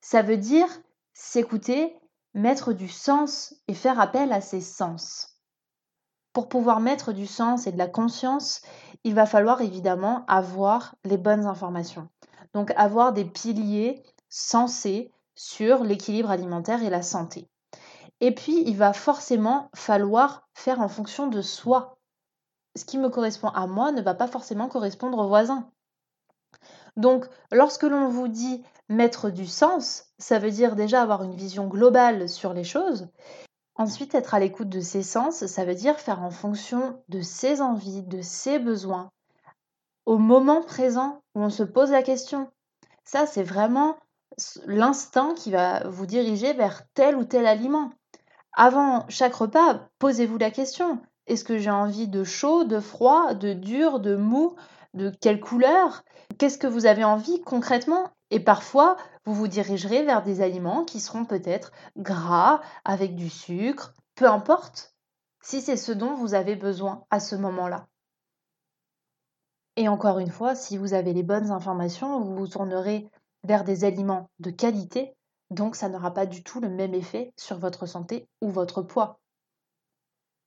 Ça 0.01 0.21
veut 0.21 0.37
dire 0.37 0.67
s'écouter, 1.13 1.95
mettre 2.33 2.73
du 2.73 2.87
sens 2.87 3.55
et 3.67 3.73
faire 3.73 3.99
appel 3.99 4.31
à 4.31 4.41
ses 4.41 4.61
sens. 4.61 5.37
Pour 6.33 6.47
pouvoir 6.47 6.79
mettre 6.79 7.11
du 7.11 7.27
sens 7.27 7.67
et 7.67 7.71
de 7.71 7.77
la 7.77 7.87
conscience, 7.87 8.61
il 9.03 9.13
va 9.13 9.25
falloir 9.25 9.61
évidemment 9.61 10.25
avoir 10.27 10.95
les 11.03 11.17
bonnes 11.17 11.45
informations. 11.45 12.07
Donc 12.53 12.71
avoir 12.77 13.13
des 13.13 13.25
piliers 13.25 14.01
sensés 14.29 15.11
sur 15.35 15.83
l'équilibre 15.83 16.31
alimentaire 16.31 16.83
et 16.83 16.89
la 16.89 17.01
santé. 17.01 17.49
Et 18.21 18.33
puis, 18.33 18.63
il 18.67 18.77
va 18.77 18.93
forcément 18.93 19.69
falloir 19.75 20.47
faire 20.53 20.79
en 20.79 20.87
fonction 20.87 21.27
de 21.27 21.41
soi. 21.41 21.97
Ce 22.77 22.85
qui 22.85 22.97
me 22.97 23.09
correspond 23.09 23.49
à 23.49 23.67
moi 23.67 23.91
ne 23.91 24.01
va 24.01 24.13
pas 24.13 24.27
forcément 24.27 24.69
correspondre 24.69 25.17
aux 25.17 25.27
voisins. 25.27 25.69
Donc, 26.95 27.25
lorsque 27.51 27.83
l'on 27.83 28.09
vous 28.09 28.27
dit 28.27 28.63
mettre 28.89 29.29
du 29.31 29.47
sens, 29.47 30.05
ça 30.19 30.37
veut 30.37 30.51
dire 30.51 30.75
déjà 30.75 31.01
avoir 31.01 31.23
une 31.23 31.35
vision 31.35 31.67
globale 31.67 32.29
sur 32.29 32.53
les 32.53 32.63
choses. 32.63 33.07
Ensuite, 33.75 34.13
être 34.13 34.35
à 34.35 34.39
l'écoute 34.39 34.69
de 34.69 34.81
ses 34.81 35.01
sens, 35.01 35.45
ça 35.47 35.65
veut 35.65 35.75
dire 35.75 35.99
faire 35.99 36.21
en 36.21 36.29
fonction 36.29 37.01
de 37.09 37.21
ses 37.21 37.61
envies, 37.61 38.03
de 38.03 38.21
ses 38.21 38.59
besoins, 38.59 39.09
au 40.05 40.17
moment 40.17 40.61
présent 40.61 41.21
où 41.33 41.41
on 41.41 41.49
se 41.49 41.63
pose 41.63 41.89
la 41.89 42.03
question. 42.03 42.51
Ça, 43.03 43.25
c'est 43.25 43.43
vraiment 43.43 43.97
l'instinct 44.65 45.33
qui 45.33 45.51
va 45.51 45.87
vous 45.87 46.05
diriger 46.05 46.53
vers 46.53 46.83
tel 46.93 47.15
ou 47.15 47.23
tel 47.23 47.47
aliment. 47.47 47.91
Avant 48.53 49.05
chaque 49.07 49.35
repas, 49.35 49.87
posez-vous 49.99 50.37
la 50.37 50.51
question. 50.51 51.01
Est-ce 51.27 51.43
que 51.43 51.57
j'ai 51.57 51.71
envie 51.71 52.07
de 52.07 52.23
chaud, 52.23 52.63
de 52.63 52.79
froid, 52.79 53.33
de 53.33 53.53
dur, 53.53 53.99
de 53.99 54.15
mou, 54.15 54.55
de 54.93 55.09
quelle 55.21 55.39
couleur? 55.39 56.03
Qu'est-ce 56.37 56.57
que 56.57 56.67
vous 56.67 56.85
avez 56.85 57.03
envie 57.03 57.41
concrètement? 57.41 58.09
Et 58.29 58.39
parfois, 58.39 58.97
vous 59.25 59.33
vous 59.33 59.47
dirigerez 59.47 60.03
vers 60.03 60.23
des 60.23 60.41
aliments 60.41 60.83
qui 60.83 60.99
seront 60.99 61.25
peut-être 61.25 61.71
gras, 61.97 62.61
avec 62.83 63.15
du 63.15 63.29
sucre, 63.29 63.93
peu 64.15 64.27
importe, 64.27 64.95
si 65.41 65.61
c'est 65.61 65.77
ce 65.77 65.91
dont 65.91 66.13
vous 66.13 66.33
avez 66.33 66.55
besoin 66.55 67.05
à 67.09 67.19
ce 67.19 67.35
moment-là. 67.35 67.87
Et 69.77 69.87
encore 69.87 70.19
une 70.19 70.31
fois, 70.31 70.55
si 70.55 70.77
vous 70.77 70.93
avez 70.93 71.13
les 71.13 71.23
bonnes 71.23 71.51
informations, 71.51 72.19
vous 72.19 72.35
vous 72.35 72.47
tournerez 72.47 73.09
vers 73.43 73.63
des 73.63 73.85
aliments 73.85 74.29
de 74.39 74.51
qualité, 74.51 75.15
donc 75.51 75.75
ça 75.75 75.89
n'aura 75.89 76.13
pas 76.13 76.25
du 76.25 76.43
tout 76.43 76.59
le 76.59 76.69
même 76.69 76.95
effet 76.95 77.33
sur 77.37 77.59
votre 77.59 77.85
santé 77.85 78.27
ou 78.41 78.49
votre 78.49 78.81
poids. 78.81 79.19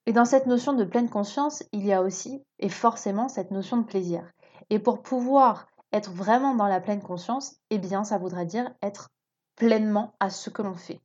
Et 0.07 0.13
dans 0.13 0.25
cette 0.25 0.47
notion 0.47 0.73
de 0.73 0.85
pleine 0.85 1.09
conscience, 1.09 1.63
il 1.73 1.85
y 1.85 1.93
a 1.93 2.03
aussi 2.03 2.43
et 2.59 2.69
forcément 2.69 3.29
cette 3.29 3.51
notion 3.51 3.77
de 3.77 3.85
plaisir. 3.85 4.29
Et 4.71 4.79
pour 4.79 5.03
pouvoir 5.03 5.67
être 5.93 6.11
vraiment 6.11 6.55
dans 6.55 6.67
la 6.67 6.81
pleine 6.81 7.03
conscience, 7.03 7.57
eh 7.71 7.79
bien 7.79 8.03
ça 8.03 8.19
voudrait 8.19 8.47
dire 8.47 8.71
être 8.83 9.11
pleinement 9.57 10.15
à 10.21 10.31
ce 10.31 10.51
que 10.51 10.63
l'on 10.63 10.75
fait. 10.75 11.01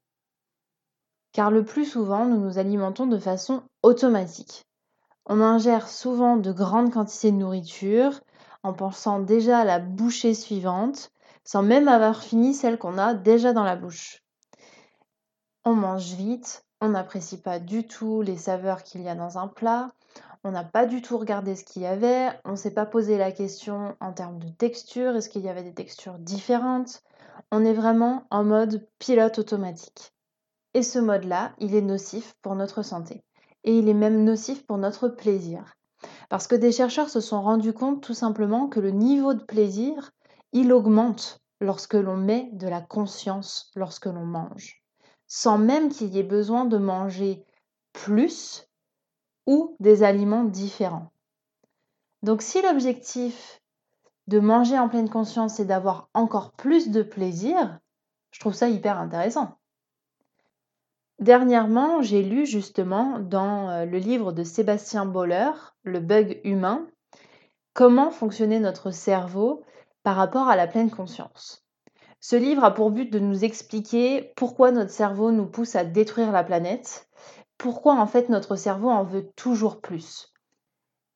Car 1.32 1.52
le 1.52 1.64
plus 1.64 1.86
souvent, 1.86 2.26
nous 2.26 2.40
nous 2.40 2.58
alimentons 2.58 3.06
de 3.06 3.20
façon 3.20 3.64
automatique. 3.84 4.66
On 5.26 5.42
ingère 5.42 5.88
souvent 5.88 6.38
de 6.38 6.52
grandes 6.52 6.92
quantités 6.92 7.32
de 7.32 7.38
nourriture 7.38 8.20
en 8.64 8.74
pensant 8.74 9.20
déjà 9.20 9.60
à 9.60 9.66
la 9.66 9.80
bouchée 9.80 10.34
suivante, 10.34 11.12
sans 11.52 11.64
même 11.64 11.88
avoir 11.88 12.22
fini 12.22 12.54
celle 12.54 12.78
qu'on 12.78 13.00
a 13.00 13.16
déjà 13.16 13.54
dans 13.54 13.64
la 13.64 13.76
bouche. 13.76 14.24
On 15.66 15.74
mange 15.74 16.14
vite, 16.14 16.64
on 16.80 16.90
n'apprécie 16.90 17.42
pas 17.42 17.58
du 17.58 17.88
tout 17.88 18.22
les 18.22 18.38
saveurs 18.38 18.84
qu'il 18.84 19.02
y 19.02 19.10
a 19.10 19.16
dans 19.16 19.40
un 19.40 19.48
plat, 19.48 19.90
on 20.44 20.52
n'a 20.52 20.64
pas 20.64 20.86
du 20.86 21.02
tout 21.02 21.18
regardé 21.18 21.56
ce 21.56 21.64
qu'il 21.64 21.82
y 21.82 21.88
avait, 21.88 22.30
on 22.46 22.52
ne 22.52 22.56
s'est 22.56 22.76
pas 22.76 22.86
posé 22.86 23.18
la 23.18 23.32
question 23.32 23.96
en 24.00 24.14
termes 24.14 24.38
de 24.38 24.50
texture, 24.50 25.16
est-ce 25.16 25.28
qu'il 25.28 25.42
y 25.42 25.50
avait 25.50 25.64
des 25.64 25.74
textures 25.74 26.20
différentes? 26.20 27.02
On 27.52 27.66
est 27.66 27.74
vraiment 27.74 28.28
en 28.30 28.44
mode 28.44 28.88
pilote 29.00 29.40
automatique. 29.40 30.14
Et 30.76 30.84
ce 30.84 31.00
mode-là, 31.00 31.54
il 31.58 31.74
est 31.74 31.82
nocif 31.82 32.36
pour 32.44 32.54
notre 32.54 32.84
santé 32.84 33.24
et 33.64 33.76
il 33.76 33.90
est 33.90 33.96
même 33.96 34.24
nocif 34.24 34.68
pour 34.68 34.78
notre 34.78 35.08
plaisir. 35.08 35.74
Parce 36.30 36.46
que 36.46 36.56
des 36.56 36.72
chercheurs 36.72 37.10
se 37.10 37.22
sont 37.22 37.42
rendus 37.42 37.74
compte 37.74 38.04
tout 38.04 38.14
simplement 38.14 38.68
que 38.68 38.80
le 38.80 38.92
niveau 38.92 39.34
de 39.34 39.44
plaisir, 39.44 40.12
il 40.52 40.74
augmente 40.74 41.39
lorsque 41.60 41.94
l'on 41.94 42.18
met 42.18 42.50
de 42.54 42.68
la 42.68 42.82
conscience 42.82 43.72
lorsque 43.76 44.06
l'on 44.06 44.26
mange, 44.26 44.84
sans 45.28 45.58
même 45.58 45.90
qu'il 45.90 46.08
y 46.08 46.20
ait 46.20 46.24
besoin 46.24 46.66
de 46.66 46.78
manger 46.78 47.46
plus 47.94 48.68
ou 49.46 49.76
des 49.80 50.04
aliments 50.04 50.44
différents. 50.44 51.12
Donc 52.24 52.42
si 52.42 52.62
l'objectif 52.62 53.62
de 54.28 54.40
manger 54.40 54.78
en 54.78 54.90
pleine 54.90 55.10
conscience 55.10 55.60
est 55.60 55.66
d'avoir 55.66 56.10
encore 56.14 56.52
plus 56.52 56.92
de 56.92 57.02
plaisir, 57.02 57.80
je 58.32 58.40
trouve 58.40 58.54
ça 58.54 58.70
hyper 58.70 59.00
intéressant. 59.00 59.58
Dernièrement, 61.20 62.02
j'ai 62.02 62.24
lu 62.24 62.46
justement 62.46 63.20
dans 63.20 63.70
euh, 63.70 63.86
le 63.86 63.98
livre 63.98 64.32
de 64.32 64.44
Sébastien 64.44 65.06
Boller, 65.06 65.52
Le 65.84 66.00
bug 66.00 66.40
humain, 66.46 66.88
comment 67.74 68.12
fonctionnait 68.12 68.60
notre 68.60 68.92
cerveau 68.92 69.64
par 70.10 70.16
rapport 70.16 70.48
à 70.48 70.56
la 70.56 70.66
pleine 70.66 70.90
conscience. 70.90 71.64
Ce 72.20 72.36
livre 72.36 72.64
a 72.64 72.74
pour 72.74 72.90
but 72.90 73.14
de 73.14 73.20
nous 73.20 73.46
expliquer 73.46 74.34
pourquoi 74.36 74.72
notre 74.72 74.90
cerveau 74.90 75.32
nous 75.32 75.46
pousse 75.46 75.76
à 75.76 75.84
détruire 75.84 76.32
la 76.32 76.44
planète, 76.44 77.08
pourquoi 77.60 77.94
en 77.94 78.08
fait 78.08 78.28
notre 78.28 78.56
cerveau 78.56 78.90
en 78.90 79.04
veut 79.04 79.30
toujours 79.36 79.82
plus. 79.82 80.34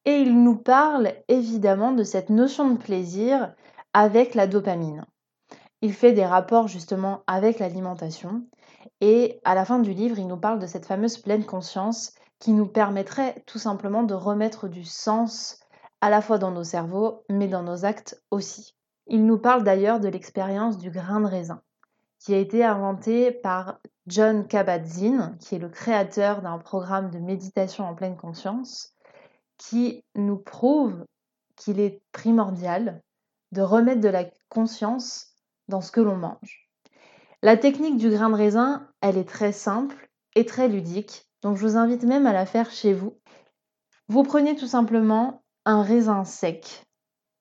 Et 0.05 0.17
il 0.17 0.43
nous 0.43 0.57
parle 0.57 1.11
évidemment 1.27 1.91
de 1.91 2.03
cette 2.03 2.29
notion 2.29 2.69
de 2.69 2.77
plaisir 2.77 3.55
avec 3.93 4.35
la 4.35 4.45
dopamine. 4.45 5.07
Il 5.81 5.91
fait 5.91 6.13
des 6.13 6.27
rapports 6.27 6.67
justement 6.67 7.23
avec 7.25 7.57
l'alimentation 7.57 8.45
et 9.01 9.41
à 9.43 9.55
la 9.55 9.65
fin 9.65 9.79
du 9.79 9.93
livre, 9.93 10.19
il 10.19 10.27
nous 10.27 10.37
parle 10.37 10.59
de 10.59 10.67
cette 10.67 10.85
fameuse 10.85 11.17
pleine 11.17 11.47
conscience 11.47 12.13
qui 12.37 12.51
nous 12.51 12.67
permettrait 12.67 13.41
tout 13.47 13.57
simplement 13.57 14.03
de 14.03 14.13
remettre 14.13 14.67
du 14.67 14.83
sens 14.83 15.57
à 15.99 16.11
la 16.11 16.21
fois 16.21 16.37
dans 16.37 16.51
nos 16.51 16.63
cerveaux, 16.63 17.23
mais 17.27 17.47
dans 17.47 17.63
nos 17.63 17.85
actes 17.85 18.21
aussi. 18.29 18.75
Il 19.07 19.25
nous 19.25 19.37
parle 19.37 19.63
d'ailleurs 19.63 19.99
de 19.99 20.07
l'expérience 20.07 20.77
du 20.77 20.89
grain 20.89 21.21
de 21.21 21.27
raisin, 21.27 21.61
qui 22.19 22.33
a 22.33 22.37
été 22.37 22.63
inventé 22.63 23.31
par 23.31 23.79
John 24.07 24.47
Kabat-Zinn, 24.47 25.37
qui 25.39 25.55
est 25.55 25.59
le 25.59 25.69
créateur 25.69 26.41
d'un 26.41 26.57
programme 26.57 27.09
de 27.11 27.19
méditation 27.19 27.85
en 27.85 27.95
pleine 27.95 28.17
conscience, 28.17 28.93
qui 29.57 30.03
nous 30.15 30.37
prouve 30.37 31.05
qu'il 31.55 31.79
est 31.79 32.01
primordial 32.11 33.01
de 33.51 33.61
remettre 33.61 34.01
de 34.01 34.09
la 34.09 34.25
conscience 34.49 35.35
dans 35.67 35.81
ce 35.81 35.91
que 35.91 36.01
l'on 36.01 36.17
mange. 36.17 36.69
La 37.41 37.57
technique 37.57 37.97
du 37.97 38.09
grain 38.09 38.29
de 38.29 38.35
raisin, 38.35 38.89
elle 39.01 39.17
est 39.17 39.27
très 39.27 39.51
simple 39.51 40.09
et 40.35 40.45
très 40.45 40.67
ludique, 40.67 41.29
donc 41.41 41.57
je 41.57 41.61
vous 41.61 41.77
invite 41.77 42.03
même 42.03 42.25
à 42.25 42.33
la 42.33 42.45
faire 42.45 42.71
chez 42.71 42.93
vous. 42.93 43.19
Vous 44.07 44.23
prenez 44.23 44.55
tout 44.55 44.67
simplement 44.67 45.43
un 45.65 45.83
raisin 45.83 46.23
sec 46.23 46.85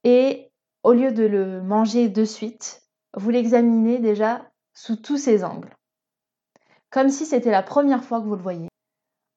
et 0.04 0.51
au 0.82 0.92
lieu 0.92 1.12
de 1.12 1.24
le 1.24 1.62
manger 1.62 2.08
de 2.08 2.24
suite, 2.24 2.82
vous 3.14 3.30
l'examinez 3.30 3.98
déjà 3.98 4.50
sous 4.74 4.96
tous 4.96 5.18
ses 5.18 5.44
angles, 5.44 5.74
comme 6.90 7.08
si 7.08 7.26
c'était 7.26 7.50
la 7.50 7.62
première 7.62 8.04
fois 8.04 8.20
que 8.20 8.26
vous 8.26 8.36
le 8.36 8.42
voyez. 8.42 8.68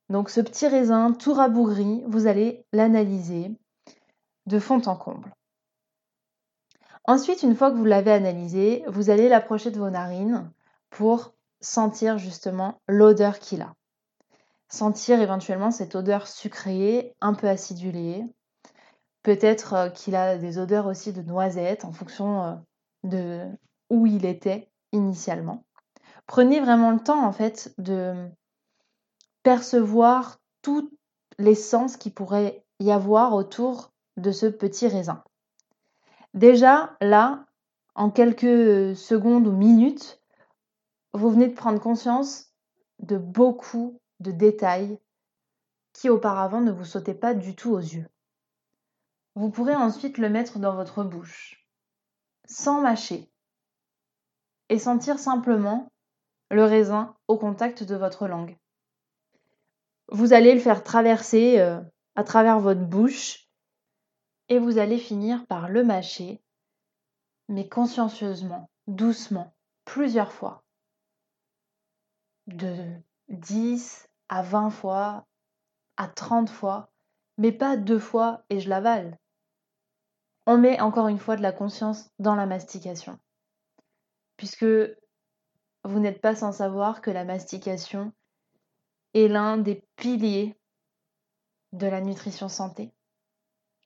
Donc 0.10 0.30
ce 0.30 0.42
petit 0.42 0.68
raisin 0.68 1.12
tout 1.12 1.34
rabougri, 1.34 2.04
vous 2.08 2.28
allez 2.28 2.66
l'analyser 2.72 3.52
de 4.46 4.60
fond 4.60 4.82
en 4.86 4.96
comble. 4.96 5.34
Ensuite, 7.08 7.44
une 7.44 7.56
fois 7.56 7.72
que 7.72 7.78
vous 7.78 7.86
l'avez 7.86 8.12
analysé, 8.12 8.84
vous 8.88 9.10
allez 9.10 9.30
l'approcher 9.30 9.72
de 9.72 9.80
vos 9.80 9.90
narines 9.90 10.52
pour 10.90 11.34
sentir 11.62 12.18
justement 12.18 12.82
l'odeur 12.88 13.40
qu'il 13.40 13.62
a. 13.62 13.74
Sentir 14.70 15.22
éventuellement 15.22 15.72
cette 15.72 15.96
odeur 15.96 16.28
sucrée, 16.28 17.16
un 17.22 17.34
peu 17.34 17.48
acidulée. 17.48 18.24
Peut-être 19.25 19.74
euh, 19.74 19.89
qu'il 19.89 20.15
a 20.15 20.38
des 20.38 20.60
odeurs 20.60 20.86
aussi 20.86 21.12
de 21.12 21.24
noisettes 21.24 21.84
en 21.84 21.91
fonction 21.91 22.44
euh, 22.44 22.53
de 23.03 23.44
où 23.89 24.05
il 24.05 24.24
était 24.24 24.70
initialement. 24.91 25.65
Prenez 26.27 26.60
vraiment 26.60 26.91
le 26.91 27.00
temps 27.00 27.25
en 27.25 27.32
fait 27.32 27.74
de 27.79 28.13
percevoir 29.41 30.38
toutes 30.62 30.94
les 31.39 31.55
sens 31.55 31.98
qui 31.98 32.12
pourrait 32.12 32.63
y 32.79 32.91
avoir 32.91 33.34
autour 33.34 33.91
de 34.15 34.32
ce 34.32 34.46
petit 34.46 34.88
raisin. 34.88 35.24
Déjà, 36.36 36.96
là, 37.01 37.48
en 37.96 38.12
quelques 38.12 38.96
secondes 38.96 39.48
ou 39.48 39.53
minutes, 39.53 40.22
vous 41.15 41.32
venez 41.32 41.48
de 41.48 41.55
prendre 41.55 41.82
conscience 41.82 42.53
de 43.00 43.17
beaucoup 43.17 44.00
de 44.20 44.29
détails 44.29 45.00
qui 45.94 46.12
auparavant 46.12 46.62
ne 46.62 46.72
vous 46.72 46.86
sautaient 46.86 47.15
pas 47.15 47.34
du 47.34 47.55
tout 47.55 47.72
aux 47.72 47.79
yeux. 47.79 48.05
Vous 49.36 49.50
pourrez 49.50 49.75
ensuite 49.75 50.18
le 50.18 50.30
mettre 50.30 50.60
dans 50.60 50.75
votre 50.75 51.04
bouche, 51.04 51.68
sans 52.46 52.82
mâcher, 52.82 53.30
et 54.70 54.80
sentir 54.80 55.20
simplement 55.20 55.92
le 56.50 56.63
raisin 56.63 57.15
au 57.27 57.38
contact 57.38 57.84
de 57.84 57.96
votre 57.96 58.27
langue. 58.27 58.58
Vous 60.08 60.32
allez 60.32 60.54
le 60.54 60.62
faire 60.62 60.84
traverser 60.84 61.60
euh, 61.60 61.82
à 62.15 62.24
travers 62.24 62.60
votre 62.60 62.86
bouche 62.86 63.50
et 64.48 64.58
vous 64.58 64.77
allez 64.77 64.98
finir 64.98 65.46
par 65.48 65.68
le 65.68 65.84
mâcher, 65.84 66.42
mais 67.50 67.68
consciencieusement, 67.68 68.70
doucement, 68.88 69.54
plusieurs 69.84 70.32
fois. 70.32 70.63
De 72.48 72.77
10 73.30 74.08
à 74.30 74.44
20 74.44 74.70
fois, 74.70 75.25
à 75.98 76.08
30 76.08 76.50
fois, 76.50 76.92
mais 77.38 77.51
pas 77.51 77.75
deux 77.75 78.00
fois 78.00 78.44
et 78.50 78.60
je 78.60 78.70
l'avale. 78.70 79.18
On 80.48 80.58
met 80.58 80.80
encore 80.80 81.08
une 81.08 81.20
fois 81.20 81.36
de 81.36 81.42
la 81.42 81.52
conscience 81.52 82.10
dans 82.20 82.36
la 82.36 82.46
mastication. 82.46 83.20
Puisque 84.38 84.66
vous 85.84 86.00
n'êtes 86.00 86.22
pas 86.22 86.36
sans 86.36 86.52
savoir 86.52 87.02
que 87.02 87.12
la 87.12 87.26
mastication 87.26 88.13
est 89.13 89.28
l'un 89.28 89.58
des 89.58 89.84
piliers 89.96 90.56
de 91.74 91.88
la 91.88 92.02
nutrition 92.02 92.50
santé. 92.50 92.93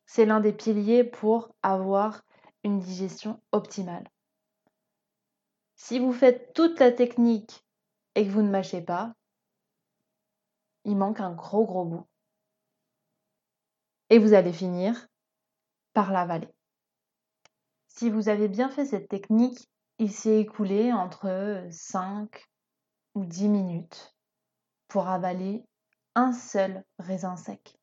C'est 0.05 0.25
l'un 0.25 0.39
des 0.39 0.53
piliers 0.53 1.03
pour 1.03 1.55
avoir 1.61 2.23
une 2.63 2.79
digestion 2.79 3.41
optimale. 3.51 4.09
Si 5.75 5.97
vous 5.99 6.11
faites 6.11 6.53
toute 6.53 6.79
la 6.79 6.91
technique 6.91 7.65
et 8.15 8.25
que 8.25 8.31
vous 8.31 8.41
ne 8.41 8.49
mâchez 8.49 8.81
pas, 8.81 9.13
il 10.83 10.97
manque 10.97 11.21
un 11.21 11.31
gros 11.31 11.65
gros 11.65 11.85
bout. 11.85 12.05
Et 14.09 14.19
vous 14.19 14.33
allez 14.33 14.51
finir 14.51 15.07
par 15.93 16.11
l'avaler. 16.11 16.49
Si 17.99 18.09
vous 18.09 18.29
avez 18.29 18.47
bien 18.47 18.69
fait 18.69 18.85
cette 18.85 19.09
technique, 19.09 19.69
il 19.97 20.09
s'est 20.09 20.39
écoulé 20.39 20.93
entre 20.93 21.67
5 21.69 22.45
ou 23.13 23.25
10 23.25 23.49
minutes 23.49 24.15
pour 24.87 25.09
avaler 25.09 25.65
un 26.15 26.31
seul 26.31 26.85
raisin 26.97 27.35
sec. 27.35 27.77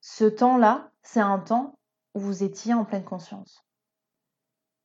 Ce 0.00 0.24
temps-là, 0.24 0.90
c'est 1.00 1.20
un 1.20 1.38
temps 1.38 1.78
où 2.14 2.18
vous 2.18 2.42
étiez 2.42 2.74
en 2.74 2.84
pleine 2.84 3.04
conscience. 3.04 3.64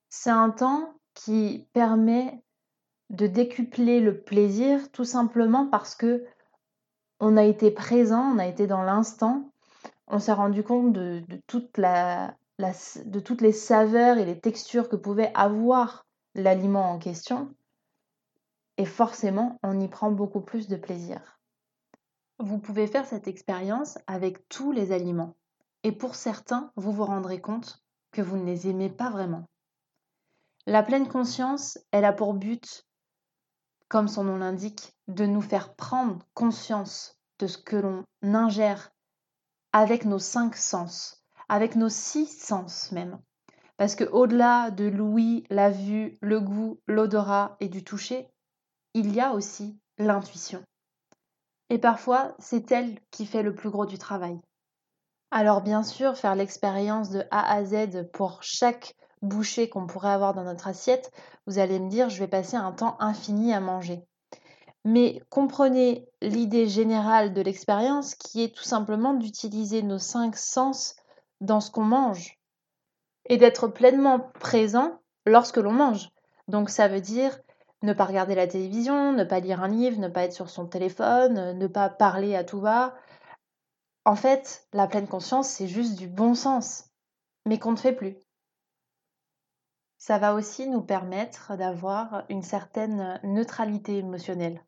C'est 0.09 0.29
un 0.29 0.51
temps 0.51 0.93
qui 1.15 1.67
permet 1.73 2.39
de 3.09 3.25
décupler 3.25 3.99
le 3.99 4.21
plaisir 4.21 4.91
tout 4.91 5.05
simplement 5.05 5.65
parce 5.65 5.95
que 5.95 6.23
on 7.19 7.35
a 7.35 7.45
été 7.45 7.71
présent, 7.71 8.35
on 8.35 8.37
a 8.37 8.45
été 8.45 8.67
dans 8.67 8.83
l'instant, 8.83 9.51
on 10.05 10.19
s'est 10.19 10.33
rendu 10.33 10.63
compte 10.63 10.93
de, 10.93 11.23
toute 11.47 11.79
de 12.59 13.19
toutes 13.19 13.41
les 13.41 13.51
saveurs 13.51 14.17
et 14.17 14.25
les 14.25 14.39
textures 14.39 14.89
que 14.89 14.95
pouvait 14.95 15.31
avoir 15.33 16.05
l'aliment 16.35 16.91
en 16.91 16.99
question 16.99 17.53
et 18.77 18.85
forcément, 18.85 19.59
on 19.63 19.79
y 19.79 19.87
prend 19.87 20.11
beaucoup 20.11 20.41
plus 20.41 20.67
de 20.67 20.75
plaisir. 20.75 21.39
Vous 22.39 22.57
pouvez 22.57 22.87
faire 22.87 23.05
cette 23.05 23.27
expérience 23.27 23.99
avec 24.07 24.47
tous 24.49 24.71
les 24.71 24.91
aliments. 24.91 25.35
Et 25.83 25.91
pour 25.91 26.15
certains, 26.15 26.71
vous 26.75 26.91
vous 26.91 27.05
rendrez 27.05 27.39
compte 27.39 27.83
que 28.11 28.21
vous 28.21 28.37
ne 28.37 28.45
les 28.45 28.67
aimez 28.67 28.89
pas 28.89 29.09
vraiment. 29.09 29.47
La 30.65 30.81
pleine 30.81 31.07
conscience, 31.07 31.77
elle 31.91 32.05
a 32.05 32.13
pour 32.13 32.33
but, 32.33 32.87
comme 33.89 34.07
son 34.07 34.23
nom 34.23 34.37
l'indique, 34.37 34.95
de 35.07 35.25
nous 35.25 35.41
faire 35.41 35.75
prendre 35.75 36.25
conscience 36.33 37.19
de 37.39 37.47
ce 37.47 37.57
que 37.57 37.75
l'on 37.75 38.05
ingère 38.23 38.91
avec 39.71 40.05
nos 40.05 40.19
cinq 40.19 40.55
sens, 40.55 41.22
avec 41.49 41.75
nos 41.75 41.89
six 41.89 42.27
sens 42.27 42.91
même. 42.91 43.19
Parce 43.77 43.95
que 43.95 44.03
au-delà 44.03 44.71
de 44.71 44.85
l'ouïe, 44.85 45.45
la 45.49 45.69
vue, 45.69 46.17
le 46.21 46.39
goût, 46.39 46.79
l'odorat 46.87 47.57
et 47.59 47.69
du 47.69 47.83
toucher, 47.83 48.29
il 48.93 49.13
y 49.13 49.19
a 49.19 49.33
aussi 49.33 49.79
l'intuition. 49.97 50.63
Et 51.69 51.79
parfois, 51.79 52.35
c'est 52.39 52.71
elle 52.71 52.99
qui 53.09 53.25
fait 53.25 53.43
le 53.43 53.55
plus 53.55 53.69
gros 53.69 53.85
du 53.85 53.97
travail. 53.97 54.39
Alors 55.31 55.61
bien 55.61 55.81
sûr, 55.81 56.15
faire 56.15 56.35
l'expérience 56.35 57.09
de 57.09 57.23
A 57.31 57.51
à 57.51 57.65
Z 57.65 58.11
pour 58.13 58.43
chaque 58.43 58.93
bouchée 59.23 59.69
qu'on 59.69 59.87
pourrait 59.87 60.11
avoir 60.11 60.35
dans 60.35 60.43
notre 60.43 60.67
assiette, 60.67 61.11
vous 61.47 61.57
allez 61.57 61.79
me 61.79 61.89
dire, 61.89 62.09
je 62.09 62.19
vais 62.19 62.27
passer 62.27 62.55
un 62.55 62.71
temps 62.71 62.97
infini 62.99 63.53
à 63.53 63.59
manger. 63.59 64.03
Mais 64.85 65.21
comprenez 65.29 66.07
l'idée 66.21 66.67
générale 66.67 67.33
de 67.33 67.41
l'expérience 67.41 68.15
qui 68.15 68.43
est 68.43 68.55
tout 68.55 68.63
simplement 68.63 69.13
d'utiliser 69.13 69.81
nos 69.81 69.97
cinq 69.97 70.35
sens 70.35 70.95
dans 71.43 71.61
ce 71.61 71.71
qu'on 71.71 71.83
mange 71.83 72.39
et 73.25 73.37
d'être 73.37 73.67
pleinement 73.67 74.19
présent 74.39 74.99
lorsque 75.25 75.57
l'on 75.57 75.71
mange. 75.71 76.09
Donc 76.47 76.69
ça 76.69 76.87
veut 76.87 77.01
dire 77.01 77.37
ne 77.81 77.93
pas 77.93 78.05
regarder 78.05 78.35
la 78.35 78.47
télévision, 78.47 79.11
ne 79.11 79.23
pas 79.23 79.39
lire 79.39 79.61
un 79.61 79.67
livre, 79.67 79.99
ne 79.99 80.07
pas 80.07 80.23
être 80.23 80.33
sur 80.33 80.49
son 80.49 80.65
téléphone, 80.67 81.57
ne 81.57 81.67
pas 81.67 81.89
parler 81.89 82.35
à 82.35 82.43
tout 82.43 82.59
va. 82.59 82.95
En 84.05 84.15
fait, 84.15 84.67
la 84.73 84.87
pleine 84.87 85.07
conscience, 85.07 85.49
c'est 85.49 85.67
juste 85.67 85.95
du 85.95 86.07
bon 86.07 86.33
sens, 86.33 86.85
mais 87.45 87.59
qu'on 87.59 87.71
ne 87.71 87.77
fait 87.77 87.93
plus. 87.93 88.15
Ça 89.97 90.17
va 90.17 90.33
aussi 90.33 90.67
nous 90.67 90.81
permettre 90.81 91.55
d'avoir 91.55 92.25
une 92.29 92.41
certaine 92.41 93.19
neutralité 93.23 93.97
émotionnelle. 93.97 94.63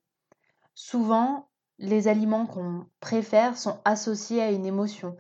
Souvent, 0.74 1.50
les 1.78 2.08
aliments 2.08 2.46
qu'on 2.46 2.86
préfère 3.00 3.58
sont 3.58 3.80
associés 3.84 4.42
à 4.42 4.52
une 4.52 4.66
émotion. 4.66 5.18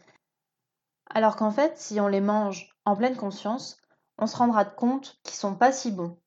Alors 1.09 1.35
qu'en 1.35 1.51
fait, 1.51 1.77
si 1.77 1.99
on 1.99 2.07
les 2.07 2.21
mange 2.21 2.69
en 2.85 2.95
pleine 2.95 3.15
conscience, 3.15 3.77
on 4.17 4.27
se 4.27 4.37
rendra 4.37 4.65
compte 4.65 5.19
qu'ils 5.23 5.35
sont 5.35 5.55
pas 5.55 5.71
si 5.71 5.91
bons. 5.91 6.17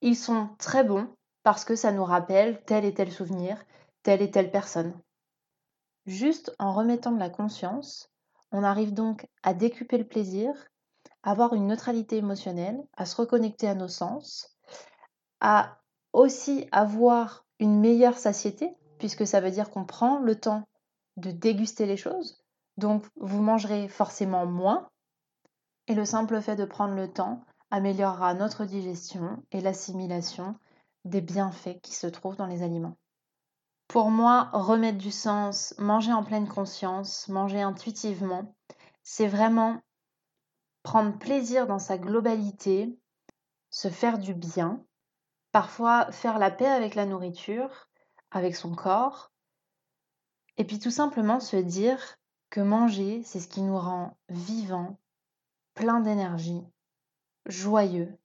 Ils 0.00 0.16
sont 0.16 0.50
très 0.58 0.84
bons 0.84 1.08
parce 1.42 1.64
que 1.64 1.76
ça 1.76 1.92
nous 1.92 2.04
rappelle 2.04 2.62
tel 2.64 2.84
et 2.84 2.94
tel 2.94 3.12
souvenir, 3.12 3.62
telle 4.02 4.22
et 4.22 4.30
telle 4.30 4.50
personne. 4.50 5.00
Juste 6.06 6.54
en 6.58 6.72
remettant 6.72 7.12
de 7.12 7.18
la 7.18 7.30
conscience, 7.30 8.10
on 8.52 8.62
arrive 8.62 8.94
donc 8.94 9.26
à 9.42 9.54
décuper 9.54 9.98
le 9.98 10.06
plaisir, 10.06 10.52
à 11.22 11.32
avoir 11.32 11.54
une 11.54 11.66
neutralité 11.66 12.16
émotionnelle, 12.16 12.80
à 12.96 13.06
se 13.06 13.16
reconnecter 13.16 13.68
à 13.68 13.74
nos 13.74 13.88
sens, 13.88 14.56
à 15.40 15.78
aussi 16.12 16.68
avoir 16.72 17.44
une 17.58 17.80
meilleure 17.80 18.18
satiété, 18.18 18.76
puisque 18.98 19.26
ça 19.26 19.40
veut 19.40 19.50
dire 19.50 19.70
qu'on 19.70 19.84
prend 19.84 20.18
le 20.18 20.38
temps 20.38 20.62
de 21.16 21.30
déguster 21.30 21.86
les 21.86 21.96
choses. 21.96 22.45
Donc 22.76 23.04
vous 23.16 23.42
mangerez 23.42 23.88
forcément 23.88 24.46
moins. 24.46 24.88
Et 25.88 25.94
le 25.94 26.04
simple 26.04 26.40
fait 26.40 26.56
de 26.56 26.64
prendre 26.64 26.94
le 26.94 27.12
temps 27.12 27.44
améliorera 27.70 28.34
notre 28.34 28.64
digestion 28.64 29.42
et 29.52 29.60
l'assimilation 29.60 30.56
des 31.04 31.20
bienfaits 31.20 31.80
qui 31.82 31.94
se 31.94 32.06
trouvent 32.06 32.36
dans 32.36 32.46
les 32.46 32.62
aliments. 32.62 32.96
Pour 33.88 34.10
moi, 34.10 34.50
remettre 34.52 34.98
du 34.98 35.12
sens, 35.12 35.74
manger 35.78 36.12
en 36.12 36.24
pleine 36.24 36.48
conscience, 36.48 37.28
manger 37.28 37.62
intuitivement, 37.62 38.54
c'est 39.04 39.28
vraiment 39.28 39.80
prendre 40.82 41.16
plaisir 41.18 41.66
dans 41.66 41.78
sa 41.78 41.96
globalité, 41.96 42.98
se 43.70 43.88
faire 43.88 44.18
du 44.18 44.34
bien, 44.34 44.84
parfois 45.52 46.10
faire 46.10 46.38
la 46.38 46.50
paix 46.50 46.66
avec 46.66 46.94
la 46.94 47.06
nourriture, 47.06 47.88
avec 48.30 48.56
son 48.56 48.74
corps, 48.74 49.32
et 50.56 50.64
puis 50.64 50.78
tout 50.78 50.90
simplement 50.90 51.38
se 51.38 51.56
dire 51.56 52.16
que 52.50 52.60
manger, 52.60 53.22
c'est 53.24 53.40
ce 53.40 53.48
qui 53.48 53.62
nous 53.62 53.78
rend 53.78 54.16
vivants, 54.28 54.98
plein 55.74 56.00
d'énergie, 56.00 56.64
joyeux. 57.46 58.16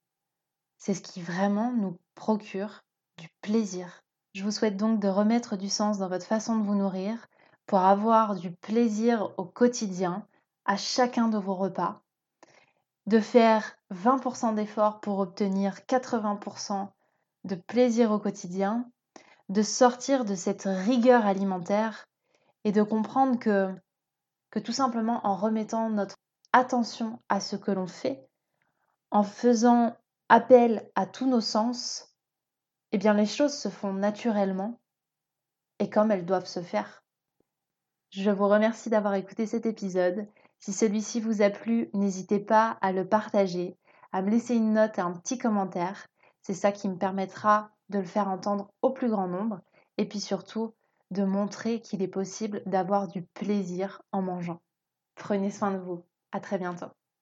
C'est 0.78 0.94
ce 0.94 1.02
qui 1.02 1.22
vraiment 1.22 1.72
nous 1.72 2.00
procure 2.16 2.84
du 3.18 3.30
plaisir. 3.42 4.04
Je 4.34 4.44
vous 4.44 4.52
souhaite 4.52 4.78
donc 4.78 5.00
de 5.00 5.08
remettre 5.08 5.58
du 5.58 5.70
sens 5.70 5.98
dans 5.98 6.08
votre 6.08 6.26
façon 6.26 6.58
de 6.58 6.64
vous 6.64 6.76
nourrir 6.76 7.28
pour 7.66 7.80
avoir 7.80 8.36
du 8.36 8.52
plaisir 8.52 9.34
au 9.38 9.46
quotidien, 9.46 10.26
à 10.66 10.78
chacun 10.78 11.28
de 11.28 11.38
vos 11.38 11.56
repas, 11.56 12.02
de 13.08 13.20
faire 13.20 13.76
20% 13.92 14.56
d'efforts 14.56 15.02
pour 15.02 15.20
obtenir 15.20 15.76
80% 15.88 16.90
de 17.44 17.56
plaisir 17.56 18.12
au 18.12 18.20
quotidien, 18.20 18.90
de 19.50 19.62
sortir 19.64 20.26
de 20.26 20.36
cette 20.36 20.64
rigueur 20.64 21.26
alimentaire 21.26 22.08
et 22.64 22.72
de 22.72 22.84
comprendre 22.84 23.38
que, 23.40 23.74
que 24.52 24.60
tout 24.60 24.74
simplement 24.74 25.26
en 25.26 25.36
remettant 25.36 25.90
notre 25.90 26.18
attention 26.54 27.20
à 27.30 27.40
ce 27.40 27.56
que 27.56 27.72
l'on 27.72 27.88
fait, 27.88 28.28
en 29.10 29.24
faisant 29.24 29.96
appel 30.30 30.90
à 30.96 31.06
tous 31.06 31.28
nos 31.28 31.42
sens, 31.42 32.16
eh 32.92 32.98
bien 32.98 33.14
les 33.14 33.26
choses 33.26 33.54
se 33.58 33.70
font 33.70 33.94
naturellement 33.94 34.80
et 35.80 35.90
comme 35.90 36.12
elles 36.12 36.26
doivent 36.26 36.46
se 36.46 36.62
faire. 36.62 37.04
Je 38.12 38.30
vous 38.30 38.48
remercie 38.48 38.90
d'avoir 38.90 39.16
écouté 39.16 39.48
cet 39.48 39.66
épisode. 39.66 40.28
Si 40.60 40.74
celui-ci 40.74 41.22
vous 41.22 41.42
a 41.42 41.50
plu, 41.50 41.90
n'hésitez 41.94 42.40
pas 42.40 42.78
à 42.82 42.92
le 42.92 43.08
partager, 43.08 43.78
à 44.12 44.22
me 44.22 44.30
laisser 44.30 44.56
une 44.56 44.74
note 44.74 44.98
et 44.98 45.02
un 45.02 45.14
petit 45.14 45.38
commentaire. 45.38 46.08
C'est 46.42 46.54
ça 46.54 46.74
qui 46.74 46.90
me 46.90 46.98
permettra 46.98 47.72
de 47.90 48.00
le 48.00 48.06
faire 48.06 48.28
entendre 48.28 48.72
au 48.82 48.92
plus 48.92 49.10
grand 49.10 49.28
nombre 49.28 49.62
et 49.98 50.06
puis 50.06 50.20
surtout 50.20 50.74
de 51.12 51.24
montrer 51.24 51.82
qu'il 51.82 52.02
est 52.02 52.08
possible 52.08 52.64
d'avoir 52.66 53.08
du 53.08 53.24
plaisir 53.24 54.02
en 54.12 54.22
mangeant. 54.22 54.62
Prenez 55.16 55.52
soin 55.52 55.72
de 55.72 55.78
vous. 55.78 56.06
À 56.32 56.40
très 56.40 56.58
bientôt. 56.58 56.88